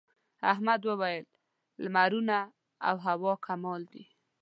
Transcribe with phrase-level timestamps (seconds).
[0.51, 1.25] احمد وويل:
[1.83, 2.39] لمرونه
[2.87, 4.03] او هوا کمال دي.